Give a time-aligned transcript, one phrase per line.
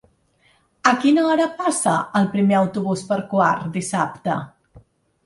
[0.91, 4.39] A quina hora passa el primer autobús per Quart dissabte?